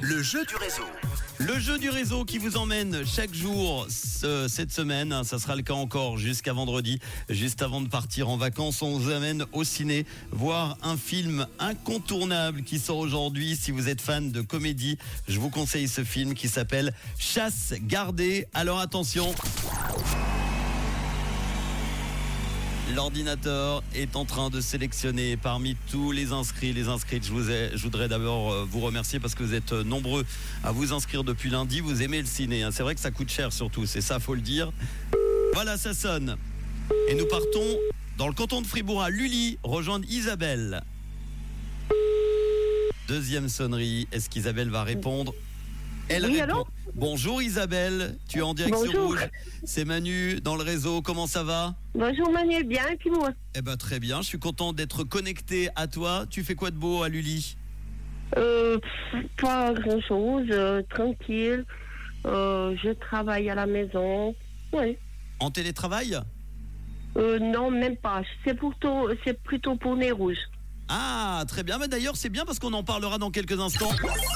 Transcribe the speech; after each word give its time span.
Le 0.00 0.22
jeu 0.22 0.44
du 0.46 0.56
réseau. 0.56 0.82
Le 1.38 1.58
jeu 1.58 1.78
du 1.78 1.90
réseau 1.90 2.24
qui 2.24 2.38
vous 2.38 2.56
emmène 2.56 3.04
chaque 3.06 3.34
jour 3.34 3.86
ce- 3.90 4.46
cette 4.48 4.72
semaine, 4.72 5.12
hein, 5.12 5.24
ça 5.24 5.38
sera 5.38 5.56
le 5.56 5.62
cas 5.62 5.72
encore 5.74 6.16
jusqu'à 6.18 6.52
vendredi, 6.52 7.00
juste 7.28 7.62
avant 7.62 7.80
de 7.80 7.88
partir 7.88 8.28
en 8.28 8.36
vacances, 8.36 8.80
on 8.82 8.96
vous 8.98 9.10
amène 9.10 9.44
au 9.52 9.64
ciné 9.64 10.06
voir 10.30 10.76
un 10.82 10.96
film 10.96 11.46
incontournable 11.58 12.62
qui 12.62 12.78
sort 12.78 12.98
aujourd'hui. 12.98 13.56
Si 13.56 13.70
vous 13.72 13.88
êtes 13.88 14.00
fan 14.00 14.30
de 14.30 14.40
comédie, 14.40 14.98
je 15.28 15.38
vous 15.40 15.50
conseille 15.50 15.88
ce 15.88 16.04
film 16.04 16.34
qui 16.34 16.48
s'appelle 16.48 16.92
Chasse 17.18 17.74
gardée. 17.80 18.46
Alors 18.54 18.78
attention. 18.78 19.34
L'ordinateur 22.94 23.82
est 23.94 24.16
en 24.16 24.26
train 24.26 24.50
de 24.50 24.60
sélectionner 24.60 25.38
parmi 25.38 25.76
tous 25.90 26.12
les 26.12 26.32
inscrits, 26.32 26.74
les 26.74 26.88
inscrites. 26.88 27.24
Je, 27.24 27.82
voudrais 27.82 28.08
d'abord 28.08 28.52
euh, 28.52 28.66
vous 28.68 28.80
remercier 28.80 29.18
parce 29.18 29.34
que 29.34 29.42
vous 29.42 29.54
êtes 29.54 29.72
euh, 29.72 29.82
nombreux 29.82 30.26
à 30.62 30.72
vous 30.72 30.92
inscrire 30.92 31.24
depuis 31.24 31.48
lundi. 31.48 31.80
Vous 31.80 32.02
aimez 32.02 32.20
le 32.20 32.26
ciné. 32.26 32.62
hein. 32.62 32.70
C'est 32.70 32.82
vrai 32.82 32.94
que 32.94 33.00
ça 33.00 33.10
coûte 33.10 33.30
cher 33.30 33.52
surtout, 33.52 33.86
c'est 33.86 34.02
ça, 34.02 34.20
faut 34.20 34.34
le 34.34 34.42
dire. 34.42 34.72
Voilà, 35.54 35.78
ça 35.78 35.94
sonne. 35.94 36.36
Et 37.08 37.14
nous 37.14 37.26
partons 37.26 37.78
dans 38.18 38.28
le 38.28 38.34
canton 38.34 38.60
de 38.60 38.66
Fribourg 38.66 39.02
à 39.02 39.08
Lully, 39.08 39.58
rejoindre 39.62 40.04
Isabelle. 40.08 40.82
Deuxième 43.08 43.48
sonnerie. 43.48 44.06
Est-ce 44.12 44.28
qu'Isabelle 44.28 44.70
va 44.70 44.84
répondre 44.84 45.34
Elle 46.12 46.26
Oui, 46.26 46.40
répond. 46.40 46.42
allô 46.52 46.66
Bonjour 46.94 47.40
Isabelle, 47.42 48.18
tu 48.28 48.38
es 48.38 48.42
en 48.42 48.52
direct 48.54 48.76
sur 48.76 48.86
Bonjour. 48.86 49.06
Rouge. 49.12 49.28
C'est 49.64 49.84
Manu 49.86 50.40
dans 50.42 50.56
le 50.56 50.62
réseau. 50.62 51.00
Comment 51.00 51.26
ça 51.26 51.42
va? 51.42 51.74
Bonjour 51.94 52.30
Manuel, 52.30 52.64
bien, 52.64 52.86
et 52.88 52.96
puis 52.96 53.10
moi? 53.10 53.30
Eh 53.54 53.62
ben 53.62 53.76
très 53.76 53.98
bien, 53.98 54.20
je 54.20 54.26
suis 54.26 54.38
content 54.38 54.72
d'être 54.74 55.04
connecté 55.04 55.68
à 55.74 55.86
toi. 55.86 56.26
Tu 56.28 56.42
fais 56.44 56.54
quoi 56.54 56.70
de 56.70 56.76
beau 56.76 57.02
à 57.02 57.08
Lully? 57.08 57.56
Euh, 58.36 58.78
Pas 59.40 59.72
grand 59.72 60.00
chose, 60.02 60.48
tranquille. 60.90 61.64
Euh, 62.26 62.76
je 62.82 62.90
travaille 62.90 63.48
à 63.48 63.54
la 63.54 63.66
maison. 63.66 64.34
Oui. 64.72 64.96
En 65.40 65.50
télétravail? 65.50 66.18
Euh, 67.16 67.38
non, 67.38 67.70
même 67.70 67.96
pas. 67.96 68.22
C'est 68.44 68.54
plutôt, 68.54 69.08
c'est 69.24 69.40
plutôt 69.42 69.76
pour 69.76 69.96
nez 69.96 70.12
rouge. 70.12 70.38
Ah, 70.94 71.44
très 71.48 71.62
bien. 71.62 71.78
Mais 71.78 71.88
d'ailleurs, 71.88 72.16
c'est 72.16 72.28
bien 72.28 72.44
parce 72.44 72.58
qu'on 72.58 72.72
en 72.74 72.82
parlera 72.84 73.16
dans 73.16 73.30
quelques 73.30 73.58
instants. 73.58 73.90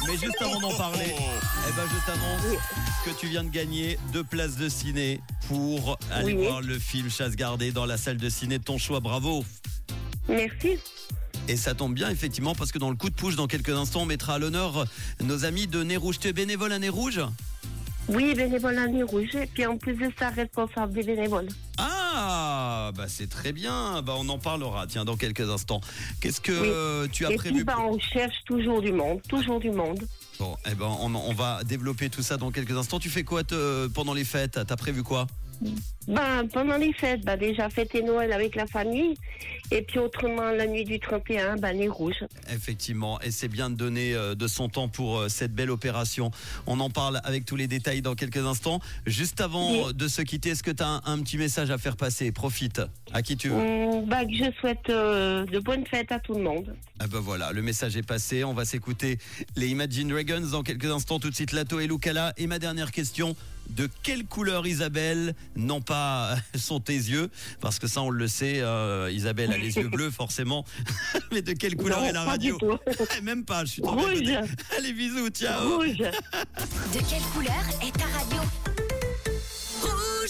Mais 0.07 0.17
juste 0.17 0.41
avant 0.41 0.59
d'en 0.61 0.73
parler, 0.75 1.05
eh 1.15 1.73
ben 1.77 1.83
je 1.87 2.07
t'annonce 2.11 2.59
que 3.05 3.11
tu 3.21 3.27
viens 3.29 3.45
de 3.45 3.51
gagner 3.51 3.99
deux 4.13 4.25
places 4.25 4.57
de 4.57 4.71
ciné 4.71 5.21
pour 5.49 5.99
aller 6.11 6.33
Oui. 6.33 6.47
voir 6.47 6.63
le 6.63 6.79
film 6.79 7.11
Chasse 7.11 7.37
gardée 7.37 7.73
dans 7.73 7.85
la 7.85 7.99
salle 7.99 8.17
de 8.17 8.29
ciné 8.31 8.59
de 8.59 8.65
ton 8.65 8.79
choix. 8.79 9.01
Bravo. 9.01 9.45
Merci. 10.29 10.79
Et 11.49 11.57
ça 11.57 11.75
tombe 11.75 11.95
bien, 11.95 12.09
effectivement, 12.09 12.55
parce 12.55 12.73
que 12.73 12.79
dans 12.79 12.91
le 12.91 12.97
coup 12.97 13.11
de 13.11 13.15
pouce, 13.15 13.37
dans 13.37 13.47
quelques 13.47 13.69
instants, 13.71 14.03
on 14.03 14.07
mettra 14.07 14.35
à 14.35 14.39
l'honneur 14.39 14.87
nos 15.23 15.45
amis 15.45 15.67
de 15.67 15.83
Nez 15.83 15.99
Rouge. 15.99 16.19
Tu 16.19 16.29
es 16.29 16.33
bénévole 16.33 16.73
à 16.73 16.79
Nez 16.79 16.89
Rouge? 16.89 17.21
Oui, 18.09 18.35
bénévole 18.35 18.79
à 18.79 18.87
nez 18.87 19.03
rouge. 19.03 19.35
Et 19.35 19.47
puis 19.47 19.67
en 19.67 19.77
plus 19.77 19.95
de 19.95 20.09
ça, 20.17 20.29
responsable 20.31 20.93
des 20.93 21.03
bénévoles. 21.03 21.49
Ah, 21.77 21.96
bah 22.95 23.05
c'est 23.09 23.29
très 23.29 23.53
bien. 23.53 24.03
Bah 24.03 24.15
on 24.17 24.29
en 24.29 24.39
parlera, 24.39 24.87
tiens, 24.87 25.05
dans 25.05 25.17
quelques 25.17 25.49
instants. 25.49 25.81
Qu'est-ce 26.21 26.41
que 26.41 26.53
Oui. 26.53 26.69
euh, 26.71 27.09
tu 27.13 27.27
as 27.27 27.33
et 27.33 27.37
prévu 27.37 27.57
puis, 27.57 27.65
bah, 27.65 27.77
on 27.81 27.99
cherche 27.99 28.37
toujours 28.45 28.81
du 28.83 28.93
monde. 28.93 29.21
Toujours 29.29 29.61
du 29.61 29.71
monde. 29.71 30.07
Bon, 30.39 30.57
eh 30.71 30.75
ben, 30.75 30.87
on, 31.01 31.15
on 31.15 31.33
va 31.35 31.65
développer 31.65 32.11
tout 32.11 32.23
ça 32.23 32.37
dans 32.37 32.51
quelques 32.51 32.77
instants. 32.77 32.99
Tu 32.99 33.11
fais 33.11 33.25
quoi 33.25 33.45
te- 33.45 33.87
pendant 33.89 34.15
les 34.15 34.25
fêtes? 34.25 34.59
T'as 34.67 34.77
prévu 34.77 35.03
quoi? 35.03 35.27
Ben, 36.09 36.47
pendant 36.53 36.77
les 36.77 36.93
fêtes, 36.93 37.25
ben, 37.25 37.37
déjà 37.37 37.69
fêter 37.69 38.03
Noël 38.03 38.33
avec 38.33 38.55
la 38.55 38.67
famille. 38.67 39.15
Et 39.73 39.83
puis 39.83 39.99
autrement, 39.99 40.51
la 40.53 40.67
nuit 40.69 40.85
du 40.85 41.01
31, 41.01 41.57
ben, 41.57 41.77
nez 41.77 41.89
rouge. 41.89 42.25
Effectivement, 42.53 43.21
et 43.21 43.33
c'est 43.33 43.49
bien 43.49 43.71
de 43.71 43.75
donner 43.75 44.15
euh, 44.15 44.37
de 44.37 44.47
son 44.47 44.69
temps 44.69 44.87
pour 44.89 45.19
euh, 45.19 45.29
cette 45.29 45.53
belle 45.53 45.71
opération. 45.71 46.31
On 46.69 46.79
en 46.79 46.91
parle 46.91 47.21
avec 47.25 47.45
tous 47.45 47.57
les 47.57 47.67
détails 47.67 48.03
dans 48.03 48.15
quelques 48.15 48.47
instants. 48.47 48.81
Juste 49.07 49.41
avant 49.41 49.73
Oui. 49.89 49.95
de 49.95 50.07
se 50.07 50.23
quitter, 50.23 50.51
est-ce 50.51 50.63
que 50.63 50.71
tu 50.71 50.83
as 50.85 50.89
un, 50.89 51.03
un 51.07 51.19
petit 51.23 51.39
message 51.39 51.71
à 51.73 51.79
faire 51.79 51.97
passer? 51.97 52.31
Profite, 52.31 52.81
à 53.13 53.23
qui 53.23 53.37
tu 53.37 53.49
veux? 53.49 53.57
Hum, 53.57 54.05
ben, 54.07 54.25
je 54.31 54.51
souhaite 54.61 54.89
euh, 54.91 55.45
de 55.47 55.59
bonnes 55.59 55.87
fêtes 55.87 56.13
à 56.13 56.21
tout 56.21 56.35
le 56.35 56.43
monde. 56.43 56.77
Ah 57.01 57.07
ben 57.09 57.19
voilà, 57.19 57.53
le 57.53 57.63
message 57.63 57.97
est 57.97 58.07
passé. 58.07 58.45
On 58.45 58.55
va 58.55 58.65
s'écouter 58.65 59.19
les 59.57 59.67
Imagine 59.69 60.09
Dragons 60.09 60.47
dans 60.53 60.63
quelques 60.63 60.87
instants. 60.87 61.19
Tout 61.19 61.31
de 61.31 61.35
suite, 61.35 61.53
Lato 61.53 61.81
et 61.81 61.87
Lucala. 61.89 62.33
Et 62.37 62.47
ma 62.47 62.59
dernière 62.61 62.91
question 62.93 63.35
de 63.71 63.89
quelle 64.05 64.25
couleur 64.25 64.67
Isabelle? 64.67 65.35
Non 65.57 65.81
pas 65.81 65.96
sont 66.57 66.81
tes 66.81 66.95
yeux, 66.95 67.31
parce 67.61 67.79
que 67.79 67.87
ça 67.87 68.03
on 68.03 68.11
le 68.11 68.29
sait. 68.29 68.61
euh, 68.61 69.11
Isabelle 69.13 69.53
a 69.53 69.59
les 69.59 69.77
yeux 69.77 69.89
bleus 69.89 70.11
forcément. 70.11 70.65
Mais 71.33 71.43
de 71.43 71.53
quelle 71.53 71.77
couleur 71.77 72.01
Non, 72.01 72.07
est 72.07 72.13
la 72.13 72.25
pas 72.25 72.31
radio 72.33 72.59
du 72.59 72.95
tout. 72.97 73.05
Même 73.23 73.45
pas. 73.45 73.65
Je 73.65 73.71
suis 73.73 73.83
à 73.85 73.91
Rouge. 73.91 74.49
Allez 74.77 74.93
bisous, 74.93 75.29
ciao. 75.31 75.77
Rouge. 75.79 75.99
De 75.99 76.99
quelle 77.11 77.23
couleur 77.35 77.65
est 77.83 77.97
ta 77.97 78.07
radio? 78.07 78.43